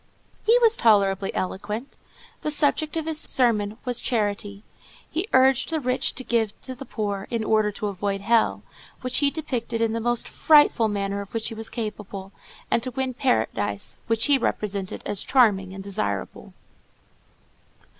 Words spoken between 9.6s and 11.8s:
in the most frightful manner of which he was